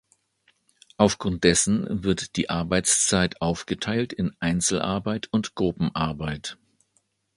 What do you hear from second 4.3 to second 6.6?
Einzelarbeit und Gruppenarbeit.